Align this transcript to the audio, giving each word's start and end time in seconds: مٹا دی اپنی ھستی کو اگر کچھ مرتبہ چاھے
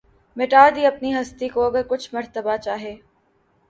مٹا 0.37 0.63
دی 0.75 0.83
اپنی 0.85 1.09
ھستی 1.17 1.47
کو 1.53 1.59
اگر 1.69 1.81
کچھ 1.89 2.09
مرتبہ 2.15 2.55
چاھے 2.65 2.95